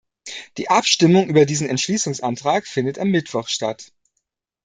[0.57, 3.91] Die Abstimmung über diesen Entschließungsantrag findet am Mittwoch statt.